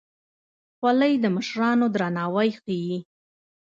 [0.77, 2.97] خولۍ د مشرانو درناوی ښيي.